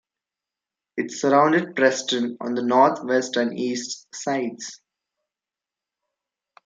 [0.97, 4.81] It surrounded Preston on the north, west and east sides.